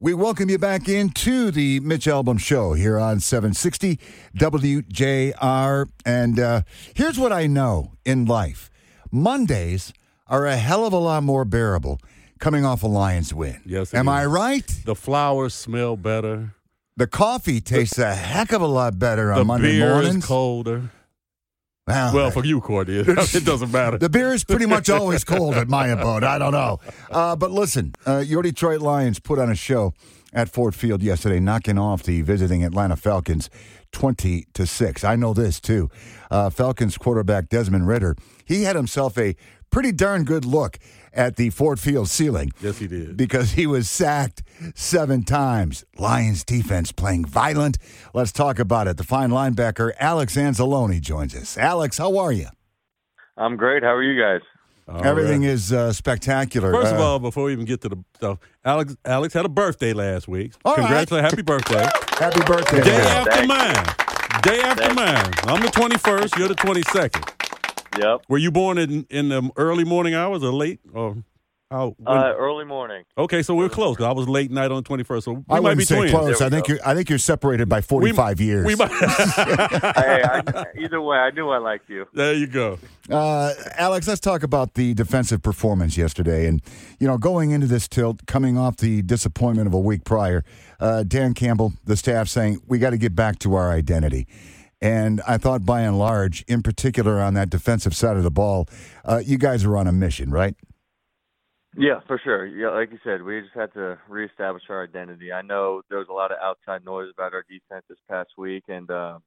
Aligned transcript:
We 0.00 0.14
welcome 0.14 0.48
you 0.48 0.58
back 0.58 0.88
into 0.88 1.50
the 1.50 1.80
Mitch 1.80 2.06
Albom 2.06 2.38
Show 2.38 2.74
here 2.74 3.00
on 3.00 3.18
760 3.18 3.98
WJR. 4.36 5.86
And 6.06 6.38
uh, 6.38 6.62
here's 6.94 7.18
what 7.18 7.32
I 7.32 7.48
know 7.48 7.94
in 8.04 8.24
life 8.24 8.70
Mondays 9.10 9.92
are 10.28 10.46
a 10.46 10.56
hell 10.56 10.86
of 10.86 10.92
a 10.92 10.98
lot 10.98 11.24
more 11.24 11.44
bearable 11.44 11.98
coming 12.38 12.64
off 12.64 12.84
a 12.84 12.86
Lions 12.86 13.34
win. 13.34 13.60
Yes, 13.66 13.92
Am 13.92 14.06
is. 14.06 14.12
I 14.12 14.26
right? 14.26 14.82
The 14.84 14.94
flowers 14.94 15.52
smell 15.52 15.96
better. 15.96 16.54
The 16.96 17.08
coffee 17.08 17.60
tastes 17.60 17.98
a 17.98 18.14
heck 18.14 18.52
of 18.52 18.62
a 18.62 18.66
lot 18.68 19.00
better 19.00 19.32
on 19.32 19.38
the 19.38 19.44
Monday 19.46 19.78
beer 19.78 19.94
mornings. 19.94 20.16
is 20.18 20.24
colder. 20.26 20.90
Well, 21.88 22.14
Well, 22.14 22.30
for 22.30 22.44
you, 22.44 22.60
Courtney, 22.60 22.98
it, 23.00 23.08
it 23.34 23.44
doesn't 23.44 23.72
matter. 23.72 23.98
The 23.98 24.08
beer 24.08 24.32
is 24.32 24.44
pretty 24.44 24.66
much 24.66 24.88
always 24.90 25.24
cold 25.24 25.54
at 25.54 25.68
my 25.68 25.88
abode. 25.88 26.22
I 26.24 26.38
don't 26.38 26.52
know. 26.52 26.80
Uh, 27.10 27.34
but 27.36 27.50
listen, 27.50 27.94
uh, 28.06 28.18
your 28.18 28.42
Detroit 28.42 28.80
Lions 28.80 29.18
put 29.18 29.38
on 29.38 29.50
a 29.50 29.54
show 29.54 29.94
at 30.32 30.48
Ford 30.48 30.74
Field 30.74 31.02
yesterday, 31.02 31.40
knocking 31.40 31.78
off 31.78 32.02
the 32.02 32.22
visiting 32.22 32.64
Atlanta 32.64 32.96
Falcons 32.96 33.50
20 33.92 34.46
to 34.54 34.66
6. 34.66 35.04
I 35.04 35.16
know 35.16 35.32
this 35.34 35.60
too. 35.60 35.88
Uh, 36.30 36.50
Falcons 36.50 36.98
quarterback 36.98 37.48
Desmond 37.48 37.86
Ridder, 37.86 38.16
he 38.44 38.64
had 38.64 38.76
himself 38.76 39.16
a 39.18 39.34
pretty 39.70 39.92
darn 39.92 40.24
good 40.24 40.44
look 40.44 40.78
at 41.12 41.36
the 41.36 41.50
Ford 41.50 41.80
Field 41.80 42.08
ceiling 42.08 42.50
yes, 42.60 42.78
he 42.78 42.86
did. 42.86 43.16
because 43.16 43.52
he 43.52 43.66
was 43.66 43.88
sacked 43.88 44.42
seven 44.74 45.24
times. 45.24 45.84
Lions 45.98 46.44
defense 46.44 46.92
playing 46.92 47.24
violent. 47.24 47.78
Let's 48.14 48.32
talk 48.32 48.58
about 48.58 48.86
it. 48.86 48.96
The 48.96 49.04
fine 49.04 49.30
linebacker 49.30 49.92
Alex 49.98 50.36
Anzalone 50.36 51.00
joins 51.00 51.34
us. 51.34 51.56
Alex, 51.58 51.98
how 51.98 52.16
are 52.18 52.32
you? 52.32 52.48
I'm 53.36 53.56
great. 53.56 53.82
How 53.82 53.94
are 53.94 54.02
you 54.02 54.20
guys? 54.20 54.40
All 54.88 55.04
Everything 55.04 55.42
right. 55.42 55.50
is 55.50 55.72
uh, 55.72 55.92
spectacular. 55.92 56.72
First 56.72 56.94
of 56.94 57.00
Uh, 57.00 57.04
all, 57.04 57.18
before 57.18 57.44
we 57.44 57.52
even 57.52 57.66
get 57.66 57.82
to 57.82 57.88
the 57.90 57.96
stuff, 58.16 58.38
Alex 58.64 58.96
Alex 59.04 59.34
had 59.34 59.44
a 59.44 59.48
birthday 59.50 59.92
last 59.92 60.28
week. 60.28 60.52
All 60.64 60.74
right. 60.76 60.80
Congratulations, 61.08 61.30
happy 61.30 61.42
birthday! 61.42 61.86
happy 62.18 62.40
birthday. 62.46 62.82
Day 62.82 62.96
Al. 62.96 63.08
after 63.08 63.30
Thanks. 63.32 63.48
mine. 63.48 64.42
Day 64.42 64.60
after 64.62 64.94
mine. 64.94 65.32
I'm 65.44 65.60
the 65.62 65.68
21st. 65.68 66.38
You're 66.38 66.48
the 66.48 66.54
22nd. 66.54 68.00
Yep. 68.00 68.22
Were 68.28 68.38
you 68.38 68.50
born 68.50 68.78
in 68.78 69.06
in 69.10 69.28
the 69.28 69.50
early 69.56 69.84
morning 69.84 70.14
hours 70.14 70.42
or 70.42 70.52
late 70.52 70.80
or 70.94 71.16
how? 71.70 71.94
when- 71.98 72.16
Uh, 72.16 72.32
early 72.38 72.64
morning. 72.64 73.04
okay, 73.16 73.42
so 73.42 73.54
we're 73.54 73.68
close. 73.68 73.96
'cause 73.96 74.06
I 74.06 74.12
was 74.12 74.28
late 74.28 74.50
night 74.50 74.70
on 74.70 74.76
the 74.78 74.82
21st, 74.82 75.24
so 75.24 75.32
we 75.32 75.42
I 75.50 75.60
might 75.60 75.76
be 75.76 75.84
say 75.84 75.96
twins. 75.96 76.10
close. 76.12 76.40
I 76.40 76.48
think 76.48 76.66
go. 76.66 76.74
you're. 76.74 76.80
I 76.88 76.94
think 76.94 77.08
you're 77.10 77.18
separated 77.18 77.68
by 77.68 77.80
45 77.80 78.40
years. 78.40 78.64
We 78.66 78.74
might. 78.74 78.90
hey, 78.92 80.22
I, 80.24 80.42
either 80.78 81.00
way, 81.00 81.18
I 81.18 81.30
knew 81.30 81.48
I 81.50 81.58
liked 81.58 81.88
you. 81.90 82.06
there 82.14 82.32
you 82.34 82.46
go. 82.46 82.78
Uh, 83.10 83.52
Alex, 83.76 84.08
let's 84.08 84.20
talk 84.20 84.42
about 84.42 84.74
the 84.74 84.94
defensive 84.94 85.42
performance 85.42 85.96
yesterday. 85.96 86.46
And, 86.46 86.62
you 86.98 87.06
know, 87.06 87.18
going 87.18 87.50
into 87.50 87.66
this 87.66 87.88
tilt, 87.88 88.26
coming 88.26 88.56
off 88.58 88.76
the 88.78 89.02
disappointment 89.02 89.66
of 89.66 89.74
a 89.74 89.78
week 89.78 90.04
prior, 90.04 90.44
uh, 90.80 91.04
Dan 91.04 91.34
Campbell, 91.34 91.72
the 91.84 91.96
staff 91.96 92.28
saying, 92.28 92.60
we 92.66 92.78
got 92.78 92.90
to 92.90 92.98
get 92.98 93.14
back 93.14 93.38
to 93.40 93.54
our 93.54 93.70
identity. 93.70 94.26
And 94.80 95.20
I 95.26 95.38
thought 95.38 95.64
by 95.66 95.80
and 95.80 95.98
large, 95.98 96.42
in 96.46 96.62
particular 96.62 97.20
on 97.20 97.34
that 97.34 97.50
defensive 97.50 97.96
side 97.96 98.16
of 98.16 98.22
the 98.22 98.30
ball, 98.30 98.68
uh, 99.04 99.20
you 99.24 99.36
guys 99.36 99.64
are 99.64 99.76
on 99.76 99.86
a 99.88 99.92
mission, 99.92 100.30
right? 100.30 100.54
Yeah, 101.78 102.00
for 102.06 102.20
sure. 102.22 102.46
Yeah, 102.46 102.70
like 102.70 102.90
you 102.90 102.98
said, 103.04 103.22
we 103.22 103.40
just 103.40 103.54
had 103.54 103.72
to 103.74 103.98
reestablish 104.08 104.64
our 104.68 104.82
identity. 104.82 105.32
I 105.32 105.42
know 105.42 105.82
there 105.88 105.98
was 105.98 106.08
a 106.10 106.12
lot 106.12 106.32
of 106.32 106.38
outside 106.42 106.84
noise 106.84 107.08
about 107.12 107.34
our 107.34 107.44
defense 107.48 107.84
this 107.88 107.98
past 108.08 108.30
week, 108.36 108.64
and 108.68 108.90
uh, 108.90 109.18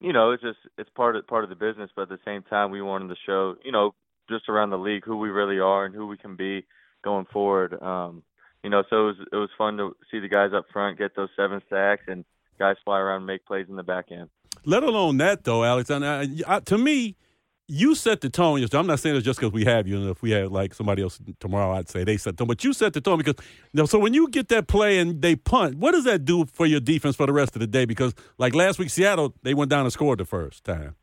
you 0.00 0.12
know, 0.12 0.32
it's 0.32 0.42
just 0.42 0.58
it's 0.76 0.90
part 0.90 1.14
of 1.14 1.26
part 1.28 1.44
of 1.44 1.50
the 1.50 1.56
business. 1.56 1.90
But 1.94 2.02
at 2.02 2.08
the 2.08 2.18
same 2.24 2.42
time, 2.42 2.70
we 2.72 2.82
wanted 2.82 3.08
to 3.08 3.16
show, 3.24 3.54
you 3.64 3.70
know, 3.70 3.94
just 4.28 4.48
around 4.48 4.70
the 4.70 4.78
league 4.78 5.04
who 5.04 5.16
we 5.18 5.28
really 5.28 5.60
are 5.60 5.84
and 5.84 5.94
who 5.94 6.06
we 6.06 6.16
can 6.16 6.36
be 6.36 6.66
going 7.04 7.26
forward. 7.32 7.80
Um, 7.80 8.22
you 8.64 8.70
know, 8.70 8.82
so 8.90 8.96
it 8.96 9.06
was 9.06 9.16
it 9.32 9.36
was 9.36 9.50
fun 9.56 9.76
to 9.76 9.96
see 10.10 10.18
the 10.18 10.28
guys 10.28 10.50
up 10.54 10.66
front 10.72 10.98
get 10.98 11.14
those 11.14 11.30
seven 11.36 11.62
sacks 11.70 12.02
and 12.08 12.24
guys 12.58 12.76
fly 12.84 12.98
around 12.98 13.18
and 13.18 13.26
make 13.26 13.46
plays 13.46 13.66
in 13.68 13.76
the 13.76 13.82
back 13.82 14.06
end. 14.10 14.28
Let 14.64 14.82
alone 14.82 15.16
that, 15.18 15.44
though, 15.44 15.64
Alex. 15.64 15.90
And 15.90 16.04
I, 16.04 16.26
I, 16.46 16.60
to 16.60 16.76
me, 16.76 17.16
you 17.70 17.94
set 17.94 18.20
the 18.20 18.28
tone. 18.28 18.66
I'm 18.72 18.86
not 18.86 19.00
saying 19.00 19.16
it's 19.16 19.24
just 19.24 19.38
because 19.38 19.52
we 19.52 19.64
have 19.64 19.86
you. 19.86 19.96
And 19.96 20.10
if 20.10 20.22
we 20.22 20.32
had 20.32 20.50
like 20.50 20.74
somebody 20.74 21.02
else 21.02 21.20
tomorrow, 21.38 21.72
I'd 21.72 21.88
say 21.88 22.04
they 22.04 22.16
set 22.16 22.36
the 22.36 22.38
tone. 22.38 22.48
But 22.48 22.64
you 22.64 22.72
set 22.72 22.92
the 22.92 23.00
tone 23.00 23.18
because, 23.18 23.36
you 23.72 23.78
know, 23.78 23.86
so 23.86 23.98
when 23.98 24.12
you 24.12 24.28
get 24.28 24.48
that 24.48 24.66
play 24.66 24.98
and 24.98 25.22
they 25.22 25.36
punt, 25.36 25.76
what 25.76 25.92
does 25.92 26.04
that 26.04 26.24
do 26.24 26.46
for 26.46 26.66
your 26.66 26.80
defense 26.80 27.16
for 27.16 27.26
the 27.26 27.32
rest 27.32 27.54
of 27.54 27.60
the 27.60 27.66
day? 27.66 27.84
Because 27.84 28.14
like 28.38 28.54
last 28.54 28.78
week, 28.78 28.90
Seattle, 28.90 29.34
they 29.42 29.54
went 29.54 29.70
down 29.70 29.84
and 29.84 29.92
scored 29.92 30.18
the 30.18 30.24
first 30.24 30.64
time. 30.64 30.96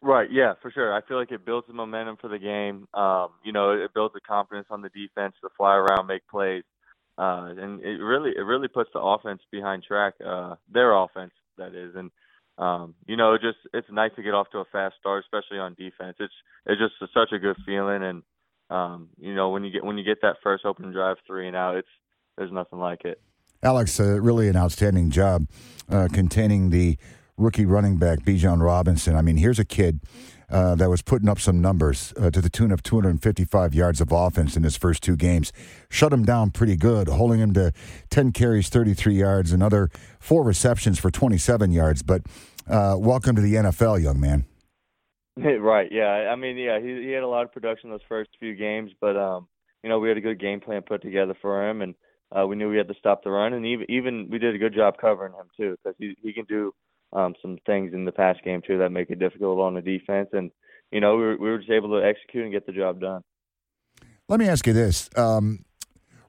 Right, 0.00 0.30
yeah, 0.30 0.54
for 0.62 0.70
sure. 0.70 0.94
I 0.94 1.00
feel 1.02 1.18
like 1.18 1.32
it 1.32 1.44
builds 1.44 1.66
the 1.66 1.74
momentum 1.74 2.16
for 2.20 2.28
the 2.28 2.38
game. 2.38 2.86
Um, 2.94 3.30
you 3.44 3.52
know, 3.52 3.72
it 3.72 3.92
builds 3.92 4.14
the 4.14 4.20
confidence 4.20 4.68
on 4.70 4.80
the 4.80 4.90
defense 4.90 5.34
to 5.42 5.48
fly 5.56 5.74
around, 5.74 6.06
make 6.06 6.26
plays, 6.28 6.62
uh, 7.18 7.52
and 7.58 7.82
it 7.82 8.00
really, 8.00 8.30
it 8.30 8.42
really 8.42 8.68
puts 8.68 8.90
the 8.94 9.00
offense 9.00 9.42
behind 9.50 9.82
track. 9.82 10.14
Uh, 10.24 10.54
their 10.72 10.94
offense, 10.94 11.32
that 11.56 11.74
is, 11.74 11.96
and 11.96 12.12
um, 12.58 12.94
you 13.06 13.16
know, 13.16 13.36
just 13.38 13.58
it's 13.72 13.88
nice 13.90 14.10
to 14.16 14.22
get 14.22 14.34
off 14.34 14.50
to 14.50 14.58
a 14.58 14.64
fast 14.66 14.96
start, 14.98 15.24
especially 15.24 15.58
on 15.58 15.74
defense. 15.74 16.16
It's 16.18 16.34
it's 16.66 16.80
just 16.80 17.12
such 17.14 17.32
a 17.32 17.38
good 17.38 17.56
feeling, 17.64 18.02
and 18.02 18.22
um, 18.68 19.08
you 19.18 19.34
know, 19.34 19.50
when 19.50 19.64
you 19.64 19.70
get 19.70 19.84
when 19.84 19.96
you 19.96 20.04
get 20.04 20.20
that 20.22 20.36
first 20.42 20.64
open 20.64 20.90
drive 20.92 21.16
three 21.26 21.46
and 21.46 21.56
out, 21.56 21.76
it's 21.76 21.88
there's 22.36 22.52
nothing 22.52 22.78
like 22.78 23.04
it. 23.04 23.20
Alex, 23.62 23.98
uh, 23.98 24.20
really 24.20 24.48
an 24.48 24.56
outstanding 24.56 25.10
job 25.10 25.46
uh, 25.90 26.08
containing 26.12 26.70
the 26.70 26.96
rookie 27.36 27.66
running 27.66 27.96
back 27.96 28.20
Bijan 28.20 28.62
Robinson. 28.62 29.14
I 29.14 29.22
mean, 29.22 29.36
here's 29.36 29.58
a 29.58 29.64
kid 29.64 30.00
uh, 30.50 30.74
that 30.76 30.88
was 30.88 31.02
putting 31.02 31.28
up 31.28 31.38
some 31.38 31.60
numbers 31.60 32.12
uh, 32.16 32.30
to 32.30 32.40
the 32.40 32.48
tune 32.48 32.72
of 32.72 32.82
255 32.82 33.74
yards 33.74 34.00
of 34.00 34.12
offense 34.12 34.56
in 34.56 34.62
his 34.62 34.76
first 34.76 35.02
two 35.02 35.16
games. 35.16 35.52
Shut 35.90 36.12
him 36.12 36.24
down 36.24 36.50
pretty 36.50 36.76
good, 36.76 37.08
holding 37.08 37.40
him 37.40 37.52
to 37.54 37.72
10 38.10 38.32
carries, 38.32 38.68
33 38.68 39.14
yards, 39.14 39.52
another 39.52 39.90
four 40.18 40.42
receptions 40.42 40.98
for 40.98 41.10
27 41.10 41.70
yards. 41.70 42.02
But 42.02 42.22
uh, 42.68 42.96
welcome 42.98 43.36
to 43.36 43.42
the 43.42 43.54
NFL, 43.54 44.02
young 44.02 44.20
man. 44.20 44.44
right. 45.36 45.88
Yeah. 45.90 46.30
I 46.30 46.36
mean, 46.36 46.56
yeah, 46.56 46.80
he 46.80 47.02
he 47.02 47.10
had 47.10 47.22
a 47.22 47.28
lot 47.28 47.44
of 47.44 47.52
production 47.52 47.90
those 47.90 48.00
first 48.08 48.30
few 48.40 48.54
games, 48.54 48.90
but 49.00 49.16
um, 49.16 49.48
you 49.82 49.88
know, 49.88 49.98
we 49.98 50.08
had 50.08 50.18
a 50.18 50.22
good 50.22 50.40
game 50.40 50.60
plan 50.60 50.82
put 50.82 51.02
together 51.02 51.36
for 51.40 51.68
him, 51.68 51.82
and 51.82 51.94
uh, 52.36 52.46
we 52.46 52.56
knew 52.56 52.68
we 52.68 52.76
had 52.76 52.88
to 52.88 52.94
stop 52.98 53.22
the 53.22 53.30
run, 53.30 53.52
and 53.52 53.64
even 53.64 53.86
even 53.88 54.28
we 54.30 54.38
did 54.38 54.54
a 54.54 54.58
good 54.58 54.74
job 54.74 54.96
covering 55.00 55.32
him 55.32 55.48
too, 55.56 55.76
because 55.82 55.96
he 55.98 56.16
he 56.22 56.32
can 56.32 56.44
do 56.46 56.74
um 57.12 57.34
some 57.40 57.58
things 57.66 57.94
in 57.94 58.04
the 58.04 58.12
pass 58.12 58.36
game 58.44 58.62
too 58.66 58.78
that 58.78 58.90
make 58.90 59.10
it 59.10 59.18
difficult 59.18 59.60
on 59.60 59.74
the 59.74 59.82
defense, 59.82 60.28
and 60.32 60.50
you 60.90 61.00
know, 61.00 61.16
we 61.16 61.22
were 61.22 61.36
we 61.36 61.50
were 61.50 61.58
just 61.58 61.70
able 61.70 61.98
to 61.98 62.04
execute 62.04 62.44
and 62.44 62.52
get 62.52 62.66
the 62.66 62.72
job 62.72 63.00
done. 63.00 63.22
Let 64.28 64.40
me 64.40 64.48
ask 64.48 64.66
you 64.66 64.72
this. 64.72 65.08
Um, 65.16 65.64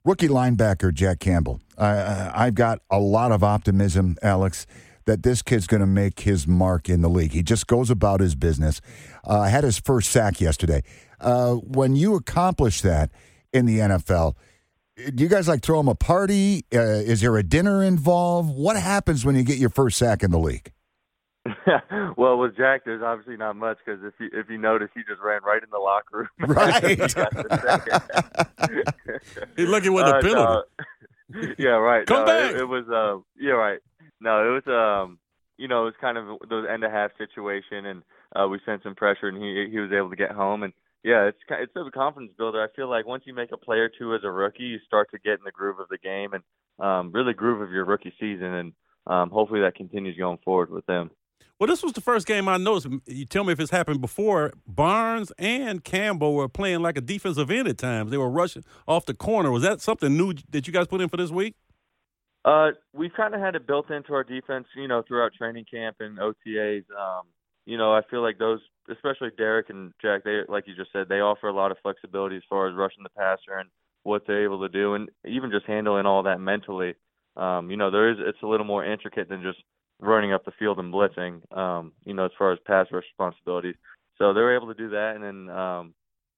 rookie 0.04 0.28
linebacker 0.28 0.94
Jack 0.94 1.20
Campbell. 1.20 1.62
I've 1.78 2.56
got 2.56 2.80
a 2.90 3.00
lot 3.00 3.32
of 3.32 3.44
optimism, 3.44 4.18
Alex, 4.22 4.66
that 5.06 5.24
this 5.24 5.42
kid's 5.42 5.68
going 5.68 5.82
to 5.82 5.88
make 5.88 6.22
his 6.22 6.48
mark 6.48 6.90
in 6.90 7.02
the 7.02 7.10
league. 7.10 7.32
He 7.32 7.42
just 7.42 7.68
goes 7.68 7.90
about 7.90 8.20
his 8.20 8.36
business. 8.36 8.82
Uh, 9.24 9.44
had 9.44 9.64
his 9.64 9.80
first 9.80 10.12
sack 10.12 10.42
yesterday. 10.42 10.84
Uh, 11.20 11.56
when 11.56 11.96
you 11.96 12.16
accomplish 12.16 12.82
that 12.82 13.12
in 13.54 13.66
the 13.66 13.80
NFL, 13.80 14.36
do 15.14 15.24
you 15.24 15.30
guys 15.30 15.48
like 15.48 15.62
throw 15.62 15.80
him 15.80 15.88
a 15.88 15.96
party? 15.96 16.66
Uh, 16.74 16.80
is 16.80 17.22
there 17.22 17.36
a 17.38 17.44
dinner 17.44 17.84
involved? 17.84 18.50
What 18.56 18.76
happens 18.76 19.26
when 19.26 19.36
you 19.36 19.44
get 19.44 19.58
your 19.58 19.70
first 19.70 19.98
sack 19.98 20.24
in 20.24 20.32
the 20.32 20.40
league? 20.40 20.72
well, 22.18 22.38
with 22.38 22.56
Jack, 22.58 22.82
there's 22.86 23.02
obviously 23.02 23.38
not 23.38 23.56
much 23.56 23.78
because 23.84 24.02
if 24.04 24.14
you 24.20 24.30
if 24.34 24.50
you 24.50 24.58
notice, 24.58 24.90
he 24.94 25.02
just 25.08 25.22
ran 25.22 25.42
right 25.44 25.64
in 25.64 25.70
the 25.72 25.78
locker 25.78 26.18
room. 26.18 26.28
Right. 26.56 26.84
He 26.90 26.96
got 26.96 27.32
the 27.34 28.44
second. 28.60 29.50
He's 29.56 29.68
lucky 29.70 29.90
with 29.90 30.06
a 30.06 30.16
Uh, 30.18 30.22
penalty. 30.22 30.68
no. 31.30 31.54
yeah, 31.58 31.70
right. 31.70 32.06
Come 32.06 32.20
no, 32.20 32.26
back. 32.26 32.52
It, 32.52 32.58
it 32.62 32.66
was 32.66 32.86
uh, 32.90 33.22
yeah, 33.40 33.52
right. 33.54 33.80
No, 34.22 34.48
it 34.58 34.66
was 34.66 34.68
um, 35.08 35.20
you 35.58 35.68
know, 35.68 35.84
it 35.84 35.86
was 35.86 35.94
kind 36.02 36.18
of 36.18 36.26
the 36.50 36.68
end 36.72 36.84
of 36.84 36.92
half 36.92 37.12
situation, 37.18 37.86
and 37.86 38.04
uh, 38.36 38.48
we 38.48 38.60
sent 38.66 38.84
some 38.84 38.96
pressure, 38.96 39.28
and 39.28 39.38
he 39.38 39.68
he 39.72 39.80
was 39.80 39.92
able 39.92 40.10
to 40.10 40.16
get 40.16 40.32
home, 40.32 40.64
and 40.64 40.74
yeah, 41.04 41.28
it's 41.28 41.38
it's 41.50 41.72
a 41.76 41.92
confidence 41.92 42.34
builder. 42.38 42.62
I 42.62 42.68
feel 42.76 42.90
like 42.90 43.06
once 43.06 43.24
you 43.26 43.34
make 43.34 43.52
a 43.52 43.58
play 43.58 43.78
or 43.78 43.90
two 43.90 44.14
as 44.16 44.22
a 44.24 44.32
rookie, 44.32 44.64
you 44.64 44.80
start 44.86 45.10
to 45.12 45.20
get 45.20 45.34
in 45.34 45.46
the 45.46 45.52
groove 45.52 45.80
of 45.80 45.88
the 45.90 45.98
game 45.98 46.34
and 46.34 46.44
um, 46.80 47.12
really 47.12 47.34
groove 47.34 47.62
of 47.62 47.72
your 47.72 47.86
rookie 47.86 48.14
season, 48.20 48.54
and 48.54 48.74
um, 49.08 49.30
hopefully 49.30 49.62
that 49.62 49.76
continues 49.76 50.18
going 50.18 50.40
forward 50.44 50.70
with 50.70 50.86
them. 50.86 51.12
Well, 51.60 51.68
this 51.68 51.84
was 51.84 51.92
the 51.92 52.02
first 52.02 52.26
game 52.26 52.48
I 52.48 52.56
noticed. 52.56 52.88
You 53.06 53.26
tell 53.26 53.44
me 53.44 53.52
if 53.52 53.60
it's 53.60 53.72
happened 53.72 54.00
before. 54.00 54.54
Barnes 54.66 55.34
and 55.38 55.84
Campbell 55.84 56.34
were 56.34 56.48
playing 56.48 56.80
like 56.80 56.98
a 56.98 57.02
defensive 57.02 57.52
end 57.52 57.68
at 57.68 57.78
times. 57.78 58.12
They 58.12 58.18
were 58.18 58.30
rushing 58.30 58.64
off 58.88 59.06
the 59.06 59.14
corner. 59.14 59.52
Was 59.52 59.64
that 59.64 59.82
something 59.82 60.16
new 60.16 60.34
that 60.52 60.68
you 60.68 60.74
guys 60.74 60.88
put 60.88 61.02
in 61.02 61.10
for 61.10 61.18
this 61.18 61.32
week? 61.32 61.56
Uh, 62.46 62.70
we've 62.94 63.12
kind 63.14 63.36
of 63.36 63.42
had 63.42 63.56
it 63.56 63.68
built 63.68 63.92
into 63.92 64.14
our 64.14 64.24
defense, 64.24 64.68
you 64.76 64.88
know, 64.88 65.04
throughout 65.06 65.34
training 65.38 65.66
camp 65.70 65.98
and 66.00 66.18
OTAs. 66.18 66.86
Um, 66.98 67.26
you 67.66 67.78
know, 67.78 67.94
I 67.94 68.02
feel 68.10 68.22
like 68.22 68.38
those, 68.38 68.62
especially 68.90 69.30
Derrick 69.38 69.70
and 69.70 69.94
Jack, 70.02 70.24
they, 70.24 70.42
like 70.48 70.68
you 70.68 70.76
just 70.76 70.92
said, 70.92 71.08
they 71.10 71.20
offer 71.20 71.48
a 71.48 71.54
lot 71.54 71.72
of 71.72 71.78
flexibility 71.82 72.38
as 72.38 72.44
far 72.50 72.68
as 72.68 72.76
rushing 72.76 73.04
the 73.04 73.10
passer 73.10 73.58
and 73.60 73.70
what 74.04 74.24
they're 74.26 74.44
able 74.44 74.62
to 74.62 74.70
do, 74.70 74.94
and 74.94 75.10
even 75.26 75.52
just 75.52 75.66
handling 75.66 76.06
all 76.06 76.24
that 76.24 76.40
mentally. 76.40 76.96
Um, 77.36 77.70
you 77.70 77.78
know, 77.78 77.92
there 77.92 78.10
is 78.12 78.18
it's 78.20 78.42
a 78.42 78.48
little 78.48 78.66
more 78.66 78.86
intricate 78.86 79.30
than 79.30 79.44
just 79.44 79.60
running 80.00 80.34
up 80.34 80.46
the 80.46 80.52
field 80.58 80.80
and 80.80 80.94
blitzing. 80.94 81.42
Um, 81.56 81.92
you 82.06 82.14
know, 82.14 82.26
as 82.26 82.32
far 82.38 82.52
as 82.52 82.60
pass 82.66 82.88
rush 82.92 83.04
responsibilities. 83.12 83.76
So 84.18 84.34
they're 84.34 84.56
able 84.56 84.68
to 84.68 84.74
do 84.74 84.90
that, 84.90 85.14
and 85.16 85.24
then, 85.24 85.56
um, 85.56 85.94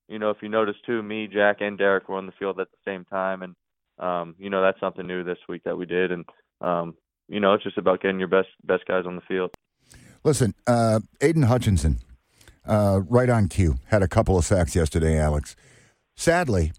you 0.07 0.19
know, 0.19 0.29
if 0.29 0.37
you 0.41 0.49
notice 0.49 0.75
too, 0.85 1.01
me, 1.01 1.27
Jack, 1.27 1.57
and 1.61 1.77
Derrick 1.77 2.07
were 2.07 2.17
on 2.17 2.27
the 2.27 2.31
field 2.37 2.59
at 2.59 2.67
the 2.69 2.77
same 2.85 3.05
time, 3.05 3.41
and 3.41 3.55
um, 3.97 4.35
you 4.37 4.49
know 4.49 4.61
that's 4.61 4.79
something 4.79 5.07
new 5.07 5.23
this 5.23 5.37
week 5.47 5.63
that 5.63 5.77
we 5.77 5.85
did, 5.85 6.11
and 6.11 6.25
um, 6.59 6.95
you 7.27 7.39
know 7.39 7.53
it's 7.53 7.63
just 7.63 7.77
about 7.77 8.01
getting 8.01 8.19
your 8.19 8.27
best 8.27 8.49
best 8.63 8.85
guys 8.85 9.05
on 9.05 9.15
the 9.15 9.21
field. 9.21 9.51
Listen, 10.23 10.53
uh, 10.67 10.99
Aidan 11.21 11.43
Hutchinson, 11.43 11.99
uh, 12.65 13.01
right 13.07 13.29
on 13.29 13.47
cue, 13.47 13.77
had 13.87 14.01
a 14.03 14.07
couple 14.07 14.37
of 14.37 14.45
sacks 14.45 14.75
yesterday, 14.75 15.17
Alex. 15.17 15.55
Sadly, 16.15 16.71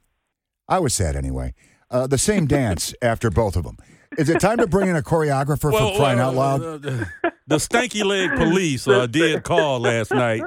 I 0.69 0.79
was 0.79 0.95
sad 0.95 1.17
anyway. 1.17 1.55
Uh, 1.91 2.07
the 2.07 2.19
same 2.19 2.47
dance 2.47 2.95
after 3.03 3.31
both 3.31 3.57
of 3.57 3.65
them. 3.65 3.77
Is 4.19 4.29
it 4.29 4.41
time 4.41 4.59
to 4.59 4.67
bring 4.67 4.89
in 4.89 4.97
a 4.97 5.03
choreographer 5.03 5.71
for 5.73 5.97
crying 5.97 6.19
out 6.19 6.35
loud? 6.35 6.63
uh, 6.63 6.77
the, 6.79 7.09
the 7.47 7.57
stanky 7.57 8.05
leg 8.05 8.31
police 8.37 8.87
uh, 8.87 9.07
did 9.07 9.43
call 9.43 9.81
last 9.81 10.11
night, 10.11 10.43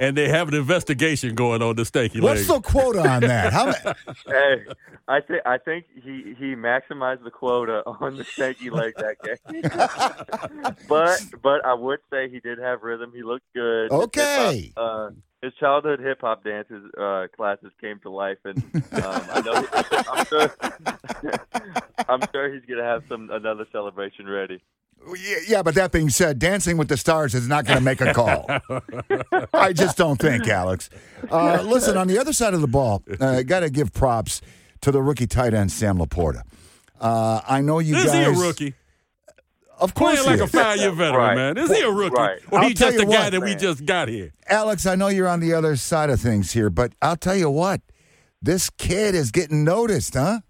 and 0.00 0.16
they 0.16 0.28
have 0.28 0.48
an 0.48 0.54
investigation 0.54 1.34
going 1.34 1.62
on 1.62 1.76
the 1.76 1.82
stanky 1.82 2.20
What's 2.20 2.48
leg. 2.48 2.48
What's 2.48 2.48
the 2.48 2.60
quota 2.60 3.08
on 3.08 3.20
that? 3.20 3.52
How 3.52 3.66
ma- 3.66 3.94
hey, 4.26 4.64
I 5.06 5.20
think 5.20 5.42
I 5.46 5.58
think 5.58 5.86
he 5.94 6.34
he 6.38 6.54
maximized 6.54 7.22
the 7.22 7.30
quota 7.30 7.82
on 7.86 8.16
the 8.16 8.24
stanky 8.24 8.70
leg 8.70 8.94
that 8.96 9.16
game. 9.22 10.76
but 10.88 11.20
but 11.42 11.64
I 11.64 11.74
would 11.74 12.00
say 12.10 12.28
he 12.28 12.40
did 12.40 12.58
have 12.58 12.82
rhythm. 12.82 13.12
He 13.14 13.22
looked 13.22 13.52
good. 13.54 13.92
Okay. 13.92 14.72
uh, 14.76 15.10
his 15.42 15.54
childhood 15.54 16.00
hip 16.00 16.20
hop 16.20 16.44
dances 16.44 16.84
uh, 16.98 17.26
classes 17.34 17.72
came 17.80 17.98
to 18.00 18.10
life, 18.10 18.38
and 18.44 18.58
um, 18.74 19.22
I 19.32 19.42
know 19.44 19.66
I'm 20.10 20.26
sure 20.26 20.54
I'm 22.08 22.20
sure 22.32 22.52
he's 22.52 22.64
gonna 22.68 22.84
have 22.84 23.04
some 23.08 23.30
another 23.30 23.66
celebration 23.72 24.26
ready. 24.26 24.60
Yeah, 25.18 25.36
yeah, 25.48 25.62
but 25.62 25.74
that 25.76 25.92
being 25.92 26.10
said, 26.10 26.38
Dancing 26.38 26.76
with 26.76 26.88
the 26.88 26.96
Stars 26.96 27.34
is 27.34 27.48
not 27.48 27.64
going 27.64 27.78
to 27.78 27.84
make 27.84 28.00
a 28.00 28.12
call. 28.12 28.46
I 29.54 29.72
just 29.72 29.96
don't 29.96 30.20
think, 30.20 30.46
Alex. 30.46 30.90
Uh, 31.30 31.62
listen, 31.62 31.96
on 31.96 32.06
the 32.06 32.18
other 32.18 32.32
side 32.32 32.54
of 32.54 32.60
the 32.60 32.68
ball, 32.68 33.02
uh, 33.18 33.42
got 33.42 33.60
to 33.60 33.70
give 33.70 33.92
props 33.92 34.40
to 34.82 34.92
the 34.92 35.02
rookie 35.02 35.26
tight 35.26 35.54
end 35.54 35.72
Sam 35.72 35.98
LaPorta. 35.98 36.42
Uh, 37.00 37.40
I 37.48 37.60
know 37.62 37.78
you 37.78 37.96
is 37.96 38.04
guys. 38.04 38.14
Is 38.14 38.36
he 38.36 38.42
a 38.44 38.46
rookie? 38.46 38.74
Of 39.78 39.94
course, 39.94 40.22
Playing 40.22 40.26
like 40.26 40.36
he 40.36 40.40
a 40.42 40.44
is. 40.44 40.50
five-year 40.50 40.92
veteran, 40.92 41.14
Right. 41.16 41.34
man. 41.36 41.56
Is 41.56 41.74
he 41.74 41.80
a 41.82 41.90
rookie? 41.90 42.14
Right. 42.14 42.38
Or 42.50 42.58
I'll 42.58 42.70
just 42.70 42.82
a 42.98 43.00
you 43.00 43.06
guy 43.06 43.24
what, 43.24 43.30
that 43.32 43.40
we 43.40 43.54
just 43.54 43.86
got 43.86 44.08
here? 44.08 44.32
Alex, 44.46 44.84
I 44.84 44.94
know 44.94 45.08
you're 45.08 45.26
on 45.28 45.40
the 45.40 45.54
other 45.54 45.74
side 45.76 46.10
of 46.10 46.20
things 46.20 46.52
here, 46.52 46.68
but 46.68 46.92
I'll 47.00 47.16
tell 47.16 47.34
you 47.36 47.48
what, 47.48 47.80
this 48.42 48.68
kid 48.68 49.14
is 49.14 49.30
getting 49.30 49.64
noticed, 49.64 50.12
huh? 50.14 50.40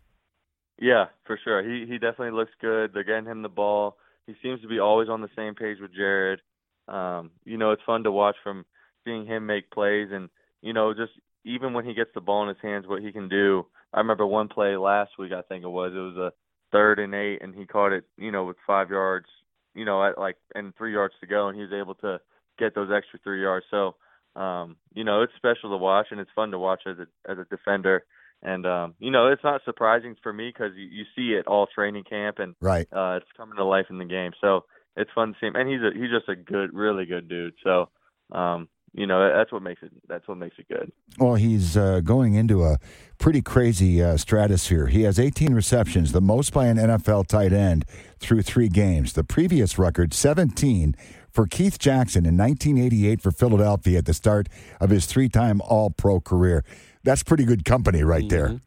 Yeah, 0.81 1.07
for 1.25 1.39
sure. 1.45 1.63
He 1.63 1.87
he 1.87 1.99
definitely 1.99 2.33
looks 2.33 2.51
good. 2.61 2.93
They're 2.93 3.05
getting 3.05 3.27
him 3.27 3.43
the 3.43 3.49
ball. 3.49 3.97
He 4.27 4.35
seems 4.43 4.61
to 4.63 4.69
be 4.69 4.79
always 4.79 5.09
on 5.09 5.21
the 5.21 5.29
same 5.37 5.55
page 5.55 5.79
with 5.81 5.95
Jared. 5.95 6.41
Um, 6.89 7.31
you 7.45 7.57
know, 7.57 7.73
it's 7.73 7.83
fun 7.85 8.05
to 8.05 8.13
watch 8.13 8.37
from 8.43 8.65
seeing 9.05 9.27
him 9.27 9.47
make 9.47 9.71
plays 9.71 10.09
and 10.13 10.29
you 10.63 10.73
know, 10.73 10.93
just 10.93 11.13
even 11.45 11.73
when 11.73 11.87
he 11.87 11.95
gets 11.95 12.11
the 12.15 12.21
ball 12.21 12.43
in 12.43 12.49
his 12.49 12.63
hands 12.63 12.87
what 12.87 13.03
he 13.03 13.13
can 13.13 13.29
do. 13.29 13.67
I 13.93 13.99
remember 13.99 14.27
one 14.27 14.49
play 14.49 14.77
last 14.77 15.13
week 15.19 15.33
I 15.33 15.43
think 15.43 15.65
it 15.65 15.69
was. 15.69 15.93
It 15.95 15.99
was 15.99 16.17
a 16.17 16.33
third 16.73 16.99
and 16.99 17.15
eight 17.15 17.43
and 17.43 17.55
he 17.55 17.67
caught 17.67 17.93
it, 17.93 18.05
you 18.17 18.31
know, 18.31 18.45
with 18.45 18.57
five 18.67 18.91
yards, 18.91 19.27
you 19.75 19.85
know, 19.85 20.05
at 20.05 20.19
like 20.19 20.37
and 20.55 20.75
three 20.77 20.93
yards 20.93 21.15
to 21.21 21.27
go 21.27 21.49
and 21.49 21.57
he 21.57 21.63
was 21.63 21.73
able 21.73 21.95
to 21.97 22.21
get 22.59 22.75
those 22.75 22.91
extra 22.95 23.19
three 23.23 23.43
yards. 23.43 23.67
So 23.71 23.95
um, 24.37 24.77
you 24.95 25.05
know, 25.05 25.23
it's 25.23 25.33
special 25.37 25.71
to 25.71 25.77
watch 25.77 26.09
and 26.11 26.21
it's 26.21 26.31
fun 26.35 26.51
to 26.51 26.59
watch 26.59 26.83
as 26.87 26.97
a 26.99 27.31
as 27.31 27.39
a 27.39 27.45
defender. 27.45 28.05
And 28.43 28.65
um, 28.67 28.95
you 28.99 29.11
know, 29.11 29.29
it's 29.29 29.45
not 29.45 29.61
surprising 29.65 30.17
for 30.23 30.33
me 30.33 30.49
because 30.49 30.73
you, 30.77 30.87
you 30.91 31.05
see 31.15 31.35
it 31.39 31.47
all 31.47 31.67
training 31.67 32.05
camp, 32.05 32.39
and 32.39 32.55
Right. 32.61 32.89
uh, 32.93 33.19
it's 33.21 33.27
coming 33.37 33.57
to 33.57 33.65
life 33.65 33.87
in 33.91 33.99
the 33.99 34.05
game. 34.07 34.33
So 34.41 34.65
it's 34.97 35.11
fun 35.15 35.33
to 35.33 35.35
see 35.41 35.47
him, 35.47 35.57
and 35.57 35.69
he's 35.69 35.81
a 35.83 35.91
he's 35.95 36.11
just 36.11 36.29
a 36.29 36.37
good, 36.37 36.73
really 36.73 37.05
good 37.05 37.29
dude. 37.29 37.55
So 37.63 37.91
um, 38.33 38.69
you 38.93 39.07
know, 39.07 39.33
that's 39.37 39.53
what 39.53 39.63
makes 39.63 39.83
it 39.83 39.93
that's 40.09 40.27
what 40.27 40.39
makes 40.39 40.57
it 40.59 40.69
good. 40.69 40.91
Well, 41.19 41.35
he's 41.35 41.77
uh, 41.77 42.01
going 42.01 42.35
into 42.35 42.65
a 42.65 42.79
pretty 43.19 43.43
crazy 43.43 44.03
uh, 44.03 44.17
stratosphere. 44.17 44.87
He 44.87 45.03
has 45.03 45.19
18 45.21 45.53
receptions, 45.55 46.13
the 46.13 46.21
most 46.23 46.53
by 46.53 46.67
an 46.67 46.77
NFL 46.79 47.27
tight 47.27 47.53
end 47.53 47.85
through 48.19 48.43
three 48.43 48.69
games. 48.69 49.13
The 49.13 49.23
previous 49.25 49.79
record, 49.79 50.15
17 50.15 50.97
for 51.31 51.47
Keith 51.47 51.79
Jackson 51.79 52.27
in 52.27 52.37
1988 52.37 53.21
for 53.21 53.31
Philadelphia 53.31 53.99
at 53.99 54.07
the 54.07 54.15
start 54.15 54.49
of 54.81 54.91
his 54.91 55.07
three 55.07 55.29
time 55.29 55.61
All 55.61 55.91
Pro 55.91 56.21
career. 56.21 56.65
That's 57.03 57.23
pretty 57.23 57.45
good 57.45 57.65
company 57.65 58.03
right 58.03 58.29
there. 58.29 58.49
Mhm. 58.49 58.61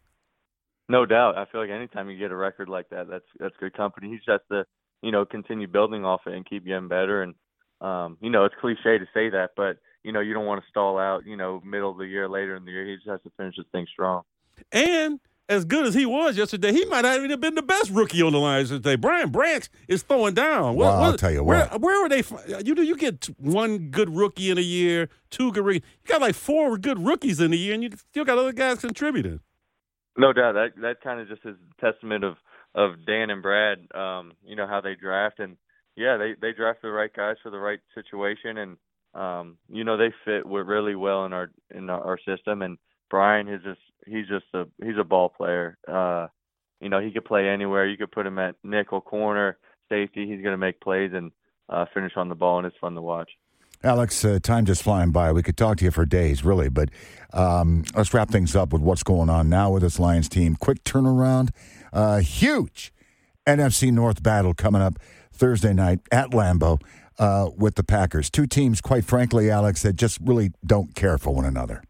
No 0.89 1.05
doubt. 1.05 1.37
I 1.37 1.45
feel 1.45 1.61
like 1.61 1.69
anytime 1.69 2.09
you 2.09 2.17
get 2.17 2.31
a 2.31 2.35
record 2.35 2.67
like 2.69 2.89
that, 2.89 3.07
that's 3.07 3.25
that's 3.39 3.55
good 3.57 3.73
company. 3.73 4.09
He 4.09 4.17
just 4.17 4.29
has 4.29 4.41
to, 4.51 4.65
you 5.01 5.11
know, 5.11 5.25
continue 5.25 5.67
building 5.67 6.03
off 6.03 6.21
it 6.27 6.33
and 6.33 6.45
keep 6.45 6.65
getting 6.65 6.87
better. 6.87 7.23
And 7.23 7.35
um, 7.81 8.17
you 8.21 8.29
know, 8.29 8.45
it's 8.45 8.55
cliche 8.59 8.97
to 8.97 9.05
say 9.13 9.29
that, 9.29 9.51
but 9.55 9.77
you 10.03 10.11
know, 10.11 10.19
you 10.19 10.33
don't 10.33 10.45
want 10.45 10.61
to 10.61 10.69
stall 10.69 10.97
out. 10.99 11.25
You 11.25 11.37
know, 11.37 11.61
middle 11.63 11.91
of 11.91 11.97
the 11.97 12.05
year, 12.05 12.27
later 12.27 12.55
in 12.55 12.65
the 12.65 12.71
year, 12.71 12.85
he 12.85 12.95
just 12.95 13.07
has 13.07 13.21
to 13.23 13.31
finish 13.37 13.55
this 13.55 13.65
thing 13.71 13.87
strong. 13.91 14.23
And 14.71 15.19
as 15.49 15.65
good 15.65 15.85
as 15.85 15.93
he 15.93 16.05
was 16.05 16.37
yesterday, 16.37 16.71
he 16.71 16.85
might 16.85 17.01
not 17.01 17.17
even 17.17 17.29
have 17.29 17.41
been 17.41 17.55
the 17.55 17.61
best 17.61 17.89
rookie 17.91 18.21
on 18.21 18.31
the 18.31 18.39
line 18.39 18.65
today. 18.65 18.95
Brian 18.95 19.29
Branch 19.29 19.67
is 19.87 20.01
throwing 20.01 20.33
down. 20.33 20.75
Well, 20.75 21.01
I'll 21.03 21.17
tell 21.17 21.31
you 21.31 21.43
where, 21.43 21.67
what. 21.67 21.81
Where 21.81 22.05
are 22.05 22.09
they? 22.09 22.21
fi- 22.21 22.59
You 22.63 22.73
know, 22.73 22.81
you 22.81 22.95
get 22.95 23.25
one 23.37 23.89
good 23.89 24.15
rookie 24.15 24.49
in 24.49 24.57
a 24.57 24.61
year, 24.61 25.09
two 25.29 25.51
good 25.51 25.65
rookies. 25.65 25.81
You 26.05 26.09
got 26.13 26.21
like 26.21 26.35
four 26.35 26.77
good 26.77 27.05
rookies 27.05 27.39
in 27.41 27.51
a 27.51 27.55
year, 27.57 27.73
and 27.73 27.83
you 27.83 27.89
still 28.11 28.23
got 28.25 28.37
other 28.37 28.53
guys 28.53 28.79
contributing. 28.79 29.41
No 30.17 30.31
doubt. 30.31 30.53
That 30.53 30.81
that 30.81 31.01
kind 31.03 31.19
of 31.19 31.27
just 31.27 31.41
is 31.45 31.55
a 31.55 31.81
testament 31.81 32.23
of 32.23 32.35
of 32.75 33.05
Dan 33.05 33.29
and 33.29 33.41
Brad. 33.41 33.79
Um, 33.93 34.33
you 34.45 34.55
know 34.55 34.67
how 34.67 34.79
they 34.79 34.95
draft, 34.95 35.39
and 35.39 35.57
yeah, 35.95 36.17
they 36.17 36.35
they 36.41 36.53
draft 36.53 36.81
the 36.81 36.89
right 36.89 37.13
guys 37.13 37.35
for 37.43 37.49
the 37.49 37.59
right 37.59 37.79
situation, 37.95 38.57
and 38.57 38.77
um, 39.13 39.57
you 39.69 39.83
know 39.83 39.97
they 39.97 40.13
fit 40.23 40.43
wi- 40.43 40.63
really 40.65 40.95
well 40.95 41.25
in 41.25 41.33
our 41.33 41.51
in 41.73 41.89
our, 41.89 42.01
our 42.01 42.19
system. 42.25 42.61
And 42.61 42.77
Brian 43.13 43.47
is 43.47 43.61
just 43.61 43.79
he's 44.07 44.27
just 44.27 44.45
a 44.55 44.65
he's 44.83 44.97
a 44.99 45.03
ball 45.03 45.29
player. 45.29 45.77
Uh, 45.87 46.25
you 46.81 46.89
know 46.89 46.99
he 46.99 47.11
could 47.11 47.25
play 47.25 47.47
anywhere. 47.47 47.87
You 47.87 47.95
could 47.95 48.11
put 48.11 48.25
him 48.25 48.39
at 48.39 48.55
nickel, 48.63 49.01
corner, 49.01 49.59
safety. 49.87 50.21
He's 50.21 50.41
going 50.41 50.53
to 50.53 50.57
make 50.57 50.81
plays 50.81 51.11
and 51.13 51.31
uh, 51.69 51.85
finish 51.93 52.13
on 52.15 52.27
the 52.27 52.33
ball, 52.33 52.57
and 52.57 52.65
it's 52.65 52.75
fun 52.81 52.95
to 52.95 53.01
watch. 53.03 53.29
Alex, 53.83 54.25
uh, 54.25 54.39
time 54.41 54.65
just 54.65 54.81
flying 54.81 55.11
by. 55.11 55.31
We 55.31 55.43
could 55.43 55.57
talk 55.57 55.77
to 55.77 55.85
you 55.85 55.91
for 55.91 56.07
days, 56.07 56.43
really, 56.43 56.69
but 56.69 56.89
um, 57.33 57.83
let's 57.95 58.15
wrap 58.15 58.31
things 58.31 58.55
up 58.55 58.73
with 58.73 58.81
what's 58.81 59.03
going 59.03 59.29
on 59.29 59.47
now 59.47 59.69
with 59.69 59.83
this 59.83 59.99
Lions 59.99 60.27
team. 60.27 60.55
Quick 60.55 60.83
turnaround, 60.83 61.51
uh, 61.93 62.17
huge 62.17 62.91
NFC 63.45 63.91
North 63.91 64.23
battle 64.23 64.55
coming 64.55 64.81
up 64.81 64.97
Thursday 65.31 65.71
night 65.71 65.99
at 66.11 66.31
Lambeau 66.31 66.81
uh, 67.19 67.51
with 67.55 67.75
the 67.75 67.83
Packers. 67.83 68.31
Two 68.31 68.47
teams, 68.47 68.81
quite 68.81 69.05
frankly, 69.05 69.51
Alex, 69.51 69.83
that 69.83 69.97
just 69.97 70.17
really 70.19 70.51
don't 70.65 70.95
care 70.95 71.19
for 71.19 71.31
one 71.31 71.45
another. 71.45 71.83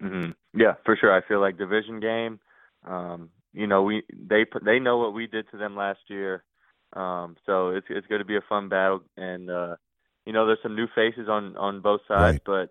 Hmm 0.00 0.30
Yeah, 0.54 0.74
for 0.84 0.96
sure. 0.96 1.12
I 1.12 1.26
feel 1.26 1.40
like 1.40 1.58
division 1.58 2.00
game. 2.00 2.40
Um, 2.86 3.30
you 3.52 3.66
know, 3.66 3.82
we 3.82 4.02
they 4.12 4.44
they 4.64 4.78
know 4.78 4.98
what 4.98 5.14
we 5.14 5.26
did 5.26 5.46
to 5.50 5.56
them 5.58 5.76
last 5.76 6.00
year, 6.08 6.44
um, 6.94 7.36
so 7.46 7.70
it's 7.70 7.86
it's 7.90 8.06
going 8.06 8.20
to 8.20 8.24
be 8.26 8.36
a 8.36 8.44
fun 8.48 8.68
battle. 8.68 9.00
And 9.16 9.50
uh, 9.50 9.76
you 10.26 10.32
know, 10.32 10.46
there's 10.46 10.58
some 10.62 10.76
new 10.76 10.86
faces 10.94 11.28
on 11.28 11.56
on 11.56 11.80
both 11.80 12.00
sides, 12.06 12.38
but 12.44 12.70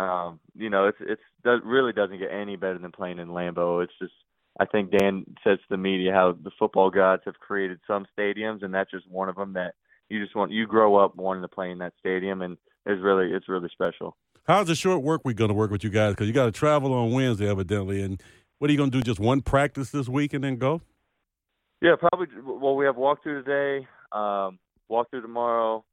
um, 0.00 0.40
you 0.54 0.70
know, 0.70 0.86
it's 0.86 0.98
it's 1.00 1.22
that 1.44 1.64
really 1.64 1.92
doesn't 1.92 2.18
get 2.18 2.30
any 2.30 2.56
better 2.56 2.78
than 2.78 2.92
playing 2.92 3.18
in 3.18 3.28
Lambeau. 3.28 3.82
It's 3.82 3.92
just 4.00 4.12
I 4.60 4.66
think 4.66 4.90
Dan 4.92 5.24
says 5.42 5.58
to 5.58 5.64
the 5.70 5.76
media 5.76 6.12
how 6.12 6.32
the 6.32 6.50
football 6.58 6.90
gods 6.90 7.22
have 7.24 7.38
created 7.40 7.80
some 7.86 8.06
stadiums, 8.16 8.62
and 8.62 8.72
that's 8.72 8.90
just 8.90 9.10
one 9.10 9.28
of 9.28 9.36
them 9.36 9.54
that 9.54 9.74
you 10.08 10.22
just 10.22 10.36
want 10.36 10.52
you 10.52 10.66
grow 10.66 10.96
up 10.96 11.16
wanting 11.16 11.42
to 11.42 11.48
play 11.48 11.70
in 11.70 11.78
that 11.78 11.94
stadium, 11.98 12.42
and 12.42 12.56
it's 12.86 13.02
really 13.02 13.32
it's 13.32 13.48
really 13.48 13.68
special. 13.72 14.16
How's 14.50 14.66
the 14.66 14.74
short 14.74 15.02
work 15.02 15.20
week 15.24 15.36
going 15.36 15.50
to 15.50 15.54
work 15.54 15.70
with 15.70 15.84
you 15.84 15.90
guys? 15.90 16.10
Because 16.10 16.26
you 16.26 16.32
got 16.32 16.46
to 16.46 16.50
travel 16.50 16.92
on 16.92 17.12
Wednesday, 17.12 17.48
evidently. 17.48 18.02
And 18.02 18.20
what 18.58 18.68
are 18.68 18.72
you 18.72 18.76
going 18.76 18.90
to 18.90 18.98
do? 18.98 19.00
Just 19.00 19.20
one 19.20 19.42
practice 19.42 19.90
this 19.90 20.08
week 20.08 20.34
and 20.34 20.42
then 20.42 20.56
go? 20.56 20.82
Yeah, 21.80 21.94
probably. 21.96 22.26
Well, 22.44 22.74
we 22.74 22.84
have 22.84 22.96
walkthrough 22.96 23.44
today, 23.44 23.86
um, 24.10 24.58
walkthrough 24.90 25.22
tomorrow, 25.22 25.84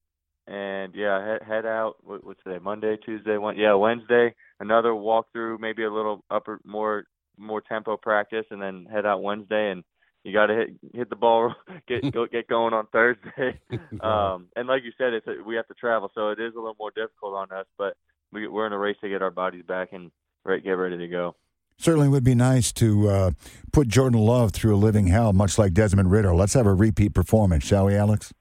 and 0.48 0.96
yeah, 0.96 1.24
head, 1.24 1.44
head 1.48 1.66
out. 1.68 1.98
What, 2.04 2.26
what's 2.26 2.44
today? 2.44 2.58
Monday, 2.60 2.98
Tuesday, 3.06 3.38
Wed 3.38 3.58
yeah, 3.60 3.76
Wednesday. 3.76 4.34
Another 4.60 4.90
walkthrough, 4.90 5.60
maybe 5.60 5.84
a 5.84 5.94
little 5.94 6.24
upper, 6.32 6.60
more 6.66 7.04
more 7.38 7.62
tempo 7.62 7.96
practice, 7.96 8.46
and 8.50 8.60
then 8.60 8.88
head 8.92 9.06
out 9.06 9.22
Wednesday. 9.22 9.70
And 9.70 9.84
you 10.24 10.34
got 10.34 10.48
to 10.48 10.56
hit 10.56 10.70
hit 10.96 11.10
the 11.12 11.16
ball, 11.16 11.54
get 11.88 12.12
go, 12.12 12.26
get 12.26 12.48
going 12.48 12.74
on 12.74 12.88
Thursday. 12.92 13.62
um, 14.02 14.48
and 14.56 14.68
like 14.68 14.82
you 14.84 14.94
said, 14.98 15.14
it's 15.14 15.28
a, 15.28 15.44
we 15.46 15.56
have 15.58 15.68
to 15.68 15.76
travel, 15.76 16.10
so 16.16 16.30
it 16.30 16.40
is 16.40 16.56
a 16.56 16.60
little 16.60 16.76
more 16.80 16.92
difficult 16.96 17.36
on 17.36 17.52
us. 17.52 17.68
But 17.78 17.94
we, 18.32 18.48
we're 18.48 18.68
in 18.68 18.74
a 18.74 18.78
race 18.78 18.98
to 19.02 19.10
get 19.10 19.22
our 19.22 19.32
bodies 19.32 19.64
back 19.68 19.94
and 19.94 20.12
right, 20.44 20.64
get 20.64 20.72
ready 20.72 20.98
to 20.98 21.08
go. 21.08 21.36
Certainly 21.80 22.10
would 22.10 22.24
be 22.24 22.36
nice 22.36 22.72
to 22.74 23.10
uh, 23.10 23.32
put 23.72 23.88
Jordan 23.88 24.20
Love 24.20 24.52
through 24.52 24.76
a 24.76 24.78
living 24.78 25.08
hell, 25.08 25.32
much 25.32 25.60
like 25.60 25.74
Desmond 25.74 26.10
Ridder. 26.10 26.34
Let's 26.34 26.54
have 26.54 26.66
a 26.66 26.74
repeat 26.74 27.14
performance, 27.14 27.64
shall 27.64 27.86
we, 27.86 27.96
Alex? 27.96 28.34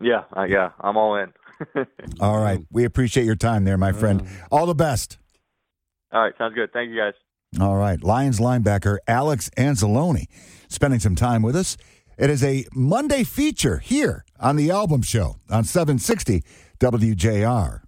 Yeah, 0.00 0.24
uh, 0.36 0.44
yeah, 0.44 0.70
I'm 0.80 0.96
all 0.96 1.16
in. 1.16 1.32
All 2.20 2.40
right. 2.40 2.60
We 2.70 2.84
appreciate 2.84 3.24
your 3.24 3.34
time 3.34 3.64
there, 3.64 3.76
my 3.76 3.90
friend. 3.90 4.28
All 4.52 4.64
the 4.66 4.76
best. 4.76 5.18
all 6.12 6.20
right, 6.22 6.32
sounds 6.38 6.54
good. 6.54 6.72
Thank 6.72 6.90
you 6.90 6.96
guys. 6.96 7.14
All 7.60 7.76
right. 7.76 8.02
Lions 8.02 8.38
linebacker 8.38 8.98
Alex 9.08 9.50
Anzalone 9.56 10.26
spending 10.68 11.00
some 11.00 11.16
time 11.16 11.42
with 11.42 11.56
us. 11.56 11.76
It 12.16 12.30
is 12.30 12.44
a 12.44 12.66
Monday 12.74 13.24
feature 13.24 13.78
here 13.78 14.24
on 14.38 14.56
the 14.56 14.68
Albom 14.68 15.04
show 15.04 15.36
on 15.50 15.64
760 15.64 16.42
WJR. 16.78 17.80